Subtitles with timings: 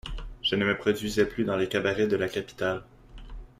[0.41, 2.81] Je ne me produisais plus dans les cabarets de la capitale.